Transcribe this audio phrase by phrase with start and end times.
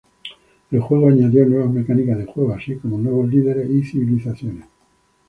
[0.71, 4.65] El juego añadió nuevas mecánicas de juego, así como nuevos líderes y civilizaciones.